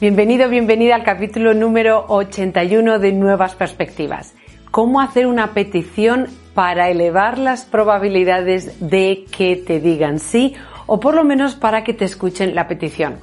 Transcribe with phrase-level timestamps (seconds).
[0.00, 4.34] Bienvenido, bienvenida al capítulo número 81 de Nuevas Perspectivas.
[4.70, 10.54] ¿Cómo hacer una petición para elevar las probabilidades de que te digan sí
[10.86, 13.18] o por lo menos para que te escuchen la petición?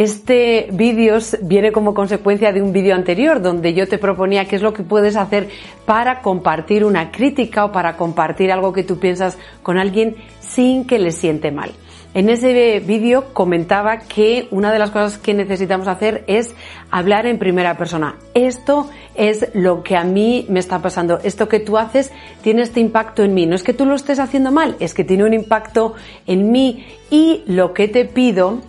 [0.00, 4.62] Este vídeo viene como consecuencia de un vídeo anterior donde yo te proponía qué es
[4.62, 5.50] lo que puedes hacer
[5.84, 10.98] para compartir una crítica o para compartir algo que tú piensas con alguien sin que
[10.98, 11.72] le siente mal.
[12.14, 16.54] En ese vídeo comentaba que una de las cosas que necesitamos hacer es
[16.90, 18.16] hablar en primera persona.
[18.32, 21.18] Esto es lo que a mí me está pasando.
[21.22, 22.10] Esto que tú haces
[22.40, 23.44] tiene este impacto en mí.
[23.44, 25.92] No es que tú lo estés haciendo mal, es que tiene un impacto
[26.26, 28.60] en mí y lo que te pido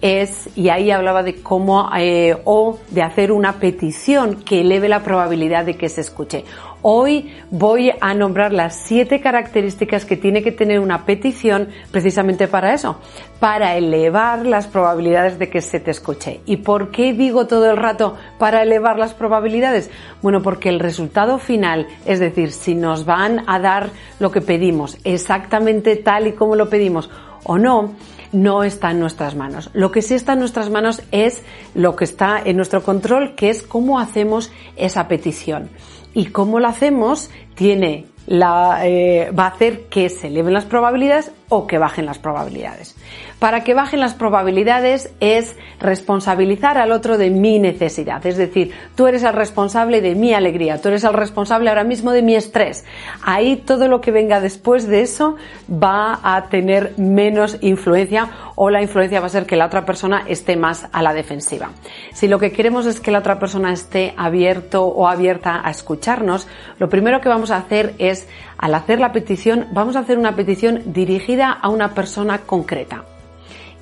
[0.00, 5.02] es, y ahí hablaba de cómo, eh, o de hacer una petición que eleve la
[5.02, 6.44] probabilidad de que se escuche.
[6.82, 12.72] Hoy voy a nombrar las siete características que tiene que tener una petición precisamente para
[12.72, 12.98] eso,
[13.38, 16.40] para elevar las probabilidades de que se te escuche.
[16.46, 19.90] ¿Y por qué digo todo el rato para elevar las probabilidades?
[20.22, 24.96] Bueno, porque el resultado final, es decir, si nos van a dar lo que pedimos
[25.04, 27.10] exactamente tal y como lo pedimos
[27.44, 27.94] o no,
[28.32, 29.70] no está en nuestras manos.
[29.72, 31.42] Lo que sí está en nuestras manos es
[31.74, 35.70] lo que está en nuestro control, que es cómo hacemos esa petición.
[36.14, 41.32] Y cómo lo hacemos tiene la, eh, va a hacer que se eleven las probabilidades
[41.50, 42.96] o que bajen las probabilidades.
[43.38, 49.06] Para que bajen las probabilidades es responsabilizar al otro de mi necesidad, es decir, tú
[49.06, 52.84] eres el responsable de mi alegría, tú eres el responsable ahora mismo de mi estrés.
[53.22, 55.36] Ahí todo lo que venga después de eso
[55.70, 60.24] va a tener menos influencia o la influencia va a ser que la otra persona
[60.28, 61.70] esté más a la defensiva.
[62.12, 66.46] Si lo que queremos es que la otra persona esté abierto o abierta a escucharnos,
[66.78, 68.28] lo primero que vamos a hacer es,
[68.58, 73.04] al hacer la petición, vamos a hacer una petición dirigida a una persona concreta.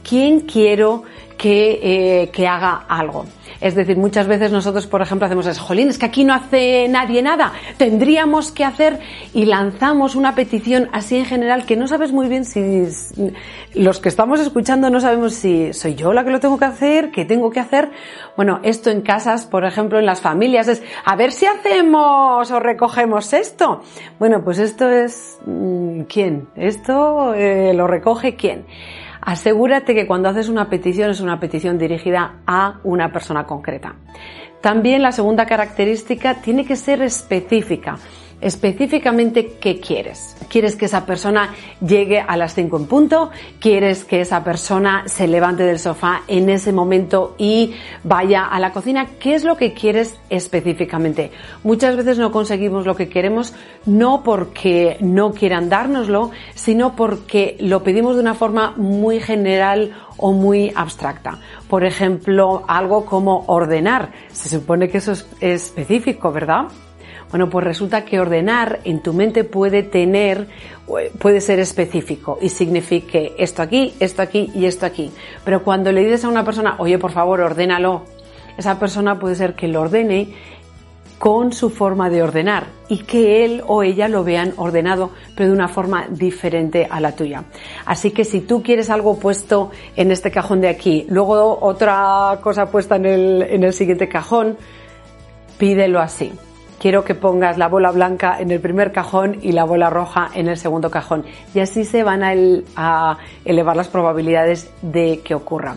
[0.03, 1.03] ¿Quién quiero
[1.37, 1.81] que,
[2.23, 3.27] eh, que haga algo?
[3.61, 6.87] Es decir, muchas veces nosotros, por ejemplo, hacemos eso, jolín, es que aquí no hace
[6.89, 9.01] nadie nada, tendríamos que hacer
[9.35, 12.87] y lanzamos una petición así en general que no sabes muy bien si
[13.75, 17.11] los que estamos escuchando no sabemos si soy yo la que lo tengo que hacer,
[17.11, 17.91] qué tengo que hacer.
[18.37, 22.61] Bueno, esto en casas, por ejemplo, en las familias es, a ver si hacemos o
[22.61, 23.83] recogemos esto.
[24.19, 26.49] Bueno, pues esto es, mm, ¿quién?
[26.55, 28.67] Esto eh, lo recoge quién.
[29.28, 33.94] Asegúrate que cuando haces una petición es una petición dirigida a una persona concreta.
[34.62, 37.99] También la segunda característica tiene que ser específica
[38.41, 40.37] específicamente qué quieres.
[40.49, 43.31] ¿Quieres que esa persona llegue a las 5 en punto?
[43.60, 48.72] ¿Quieres que esa persona se levante del sofá en ese momento y vaya a la
[48.72, 49.06] cocina?
[49.19, 51.31] ¿Qué es lo que quieres específicamente?
[51.65, 53.54] Muchas veces no conseguimos lo que queremos
[53.87, 60.32] no porque no quieran dárnoslo, sino porque lo pedimos de una forma muy general o
[60.32, 61.38] muy abstracta.
[61.69, 64.12] Por ejemplo, algo como ordenar.
[64.32, 66.66] Se supone que eso es específico, ¿verdad?
[67.31, 70.49] Bueno, pues resulta que ordenar en tu mente puede tener,
[71.19, 75.12] puede ser específico y signifique esto aquí, esto aquí y esto aquí.
[75.44, 78.05] Pero cuando le dices a una persona, oye, por favor, ordénalo,
[78.56, 80.34] esa persona puede ser que lo ordene
[81.19, 85.55] con su forma de ordenar y que él o ella lo vean ordenado, pero de
[85.55, 87.44] una forma diferente a la tuya.
[87.84, 92.71] Así que si tú quieres algo puesto en este cajón de aquí, luego otra cosa
[92.71, 94.56] puesta en el, en el siguiente cajón,
[95.59, 96.33] pídelo así
[96.78, 100.49] quiero que pongas la bola blanca en el primer cajón y la bola roja en
[100.49, 101.25] el segundo cajón.
[101.55, 105.76] Y así se van a, elevar las probabilidades de que ocurra.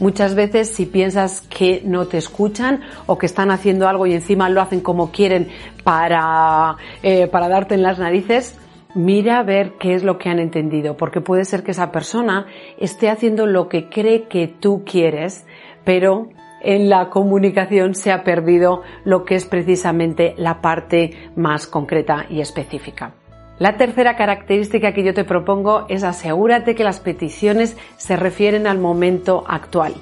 [0.00, 4.48] Muchas veces si piensas que no te escuchan o que están haciendo algo y encima
[4.48, 5.48] lo hacen como quieren
[5.84, 8.58] para, eh, para darte en las narices,
[8.94, 12.46] mira a ver qué es lo que han entendido, porque puede ser que esa persona
[12.78, 15.46] esté haciendo lo que cree que tú quieres,
[15.84, 16.28] pero
[16.64, 22.40] en la comunicación se ha perdido lo que es precisamente la parte más concreta y
[22.40, 23.14] específica.
[23.58, 28.78] La tercera característica que yo te propongo es asegúrate que las peticiones se refieren al
[28.78, 29.94] momento actual.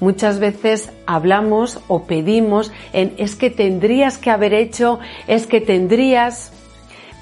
[0.00, 6.52] Muchas veces hablamos o pedimos en es que tendrías que haber hecho, es que tendrías,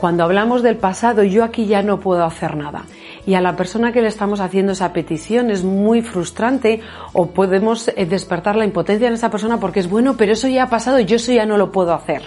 [0.02, 2.86] Cuando hablamos del pasado, yo aquí ya no puedo hacer nada.
[3.24, 6.80] Y a la persona que le estamos haciendo esa petición es muy frustrante
[7.12, 10.64] o podemos eh, despertar la impotencia en esa persona porque es bueno, pero eso ya
[10.64, 12.22] ha pasado yo eso ya no lo puedo hacer.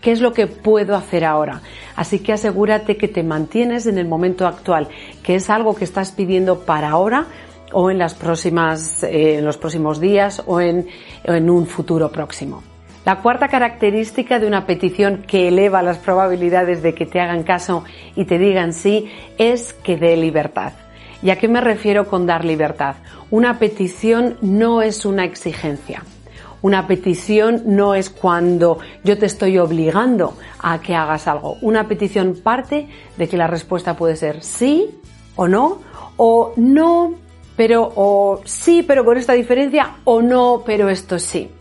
[0.00, 1.60] ¿Qué es lo que puedo hacer ahora?
[1.96, 4.88] Así que asegúrate que te mantienes en el momento actual,
[5.22, 7.26] que es algo que estás pidiendo para ahora
[7.74, 10.86] o en las próximas, eh, en los próximos días o en,
[11.24, 12.62] en un futuro próximo.
[13.08, 17.82] La cuarta característica de una petición que eleva las probabilidades de que te hagan caso
[18.14, 20.74] y te digan sí es que dé libertad.
[21.22, 22.96] ¿Y a qué me refiero con dar libertad?
[23.30, 26.02] Una petición no es una exigencia.
[26.60, 31.56] Una petición no es cuando yo te estoy obligando a que hagas algo.
[31.62, 35.00] Una petición parte de que la respuesta puede ser sí
[35.34, 35.78] o no,
[36.18, 37.14] o no,
[37.56, 41.52] pero, o sí, pero con esta diferencia, o no, pero esto sí.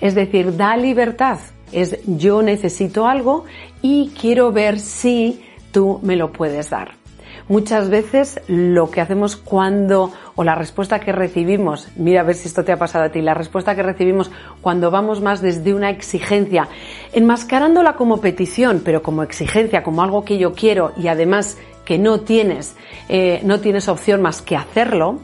[0.00, 1.38] Es decir, da libertad.
[1.72, 3.44] Es yo necesito algo
[3.82, 5.42] y quiero ver si
[5.72, 7.04] tú me lo puedes dar.
[7.48, 12.48] Muchas veces lo que hacemos cuando, o la respuesta que recibimos, mira a ver si
[12.48, 14.30] esto te ha pasado a ti, la respuesta que recibimos
[14.62, 16.68] cuando vamos más desde una exigencia,
[17.12, 22.20] enmascarándola como petición, pero como exigencia, como algo que yo quiero y además que no
[22.20, 22.76] tienes,
[23.10, 25.20] eh, no tienes opción más que hacerlo,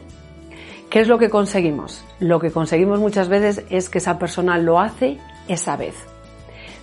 [0.91, 2.03] ¿Qué es lo que conseguimos?
[2.19, 5.95] Lo que conseguimos muchas veces es que esa persona lo hace esa vez.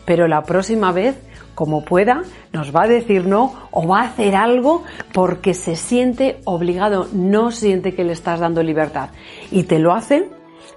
[0.07, 1.21] Pero la próxima vez,
[1.55, 4.83] como pueda, nos va a decir no o va a hacer algo
[5.13, 9.11] porque se siente obligado, no siente que le estás dando libertad.
[9.51, 10.31] Y te lo hace,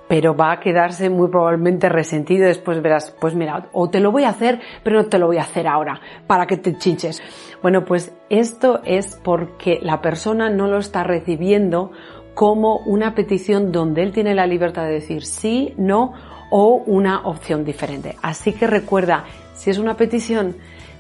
[0.10, 2.48] pero va a quedarse muy probablemente resentido.
[2.48, 5.38] Después verás, pues mira, o te lo voy a hacer, pero no te lo voy
[5.38, 7.24] a hacer ahora, para que te chinches.
[7.62, 11.92] Bueno, pues esto es porque la persona no lo está recibiendo
[12.34, 16.14] como una petición donde él tiene la libertad de decir sí, no
[16.50, 18.16] o una opción diferente.
[18.22, 20.58] Así que recuerda, si es una petición,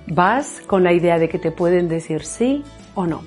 [0.07, 2.63] vas con la idea de que te pueden decir sí
[2.95, 3.22] o no.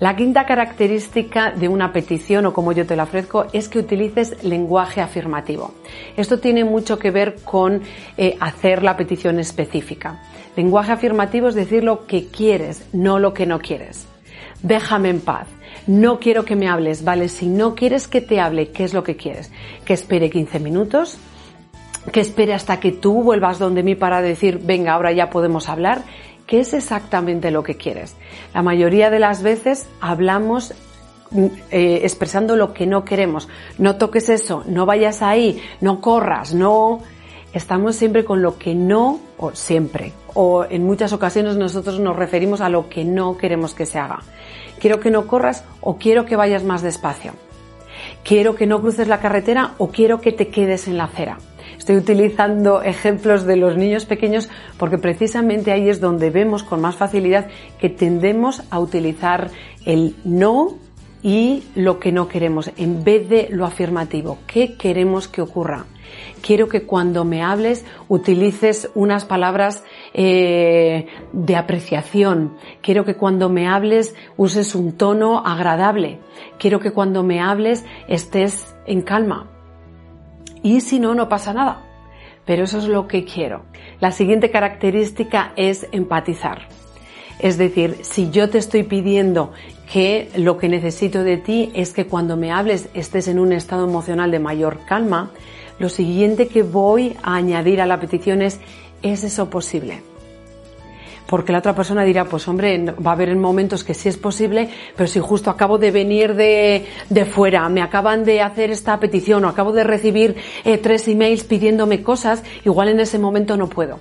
[0.00, 4.42] La quinta característica de una petición o como yo te la ofrezco es que utilices
[4.42, 5.74] lenguaje afirmativo.
[6.16, 7.82] Esto tiene mucho que ver con
[8.16, 10.20] eh, hacer la petición específica.
[10.56, 14.08] Lenguaje afirmativo es decir lo que quieres, no lo que no quieres.
[14.62, 15.48] Déjame en paz
[15.86, 17.28] no quiero que me hables, ¿vale?
[17.28, 19.50] Si no quieres que te hable, ¿qué es lo que quieres?
[19.84, 21.18] Que espere 15 minutos,
[22.12, 26.02] que espere hasta que tú vuelvas donde mí para decir, venga, ahora ya podemos hablar.
[26.46, 28.16] ¿Qué es exactamente lo que quieres?
[28.52, 30.74] La mayoría de las veces hablamos
[31.30, 33.48] mm, eh, expresando lo que no queremos.
[33.78, 37.00] No toques eso, no vayas ahí, no corras, no.
[37.52, 42.60] Estamos siempre con lo que no, o siempre, o en muchas ocasiones nosotros nos referimos
[42.60, 44.20] a lo que no queremos que se haga
[44.82, 47.34] quiero que no corras o quiero que vayas más despacio.
[48.24, 51.38] Quiero que no cruces la carretera o quiero que te quedes en la acera.
[51.78, 56.96] Estoy utilizando ejemplos de los niños pequeños porque precisamente ahí es donde vemos con más
[56.96, 57.46] facilidad
[57.78, 59.50] que tendemos a utilizar
[59.86, 60.78] el no
[61.22, 64.38] y lo que no queremos en vez de lo afirmativo.
[64.48, 65.86] ¿Qué queremos que ocurra?
[66.40, 69.84] Quiero que cuando me hables utilices unas palabras
[70.14, 72.56] eh, de apreciación.
[72.82, 76.18] Quiero que cuando me hables uses un tono agradable.
[76.58, 79.50] Quiero que cuando me hables estés en calma.
[80.62, 81.82] Y si no, no pasa nada.
[82.44, 83.62] Pero eso es lo que quiero.
[84.00, 86.68] La siguiente característica es empatizar.
[87.38, 89.52] Es decir, si yo te estoy pidiendo
[89.92, 93.84] que lo que necesito de ti es que cuando me hables estés en un estado
[93.86, 95.30] emocional de mayor calma,
[95.78, 98.60] lo siguiente que voy a añadir a la petición es,
[99.02, 100.02] ¿es eso posible?
[101.26, 104.68] Porque la otra persona dirá, pues hombre, va a haber momentos que sí es posible,
[104.96, 109.44] pero si justo acabo de venir de, de fuera, me acaban de hacer esta petición
[109.44, 113.98] o acabo de recibir eh, tres emails pidiéndome cosas, igual en ese momento no puedo.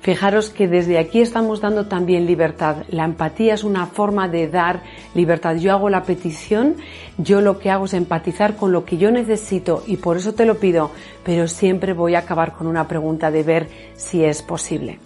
[0.00, 2.84] Fijaros que desde aquí estamos dando también libertad.
[2.88, 4.82] La empatía es una forma de dar
[5.14, 5.56] libertad.
[5.56, 6.76] Yo hago la petición,
[7.18, 10.46] yo lo que hago es empatizar con lo que yo necesito y por eso te
[10.46, 10.90] lo pido,
[11.24, 15.00] pero siempre voy a acabar con una pregunta de ver si es posible.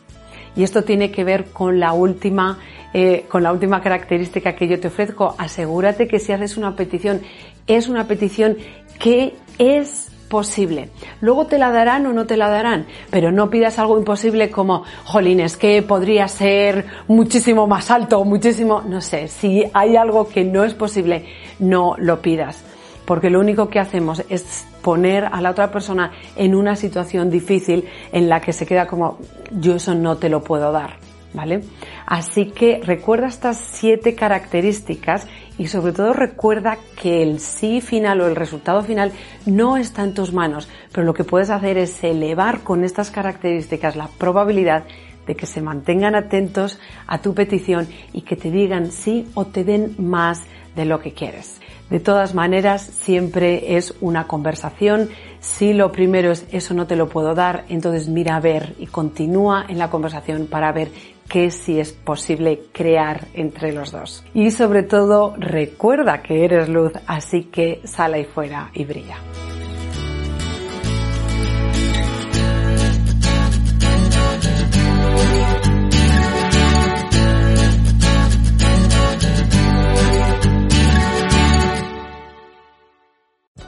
[0.55, 2.59] Y esto tiene que ver con la última,
[2.93, 5.35] eh, con la última característica que yo te ofrezco.
[5.39, 7.23] Asegúrate que si haces una petición,
[7.67, 8.59] es una petición
[8.99, 10.89] que es posible.
[11.21, 14.83] Luego te la darán o no te la darán, pero no pidas algo imposible como,
[15.05, 20.43] jolín, es que podría ser muchísimo más alto, muchísimo, no sé, si hay algo que
[20.43, 21.27] no es posible,
[21.59, 22.65] no lo pidas.
[23.05, 27.85] Porque lo único que hacemos es poner a la otra persona en una situación difícil
[28.11, 29.19] en la que se queda como,
[29.51, 30.97] yo eso no te lo puedo dar.
[31.35, 31.63] ¿Vale?
[32.07, 35.27] Así que recuerda estas siete características
[35.59, 39.13] y sobre todo recuerda que el sí final o el resultado final
[39.47, 43.97] no está en tus manos, pero lo que puedes hacer es elevar con estas características
[43.97, 44.85] la probabilidad
[45.27, 49.65] de que se mantengan atentos a tu petición y que te digan sí o te
[49.65, 50.43] den más
[50.75, 51.61] de lo que quieres.
[51.91, 55.11] De todas maneras, siempre es una conversación.
[55.41, 58.87] Si lo primero es eso no te lo puedo dar, entonces mira a ver y
[58.87, 60.89] continúa en la conversación para ver
[61.29, 64.25] qué sí es posible crear entre los dos.
[64.33, 69.17] Y sobre todo, recuerda que eres luz, así que sal ahí fuera y brilla.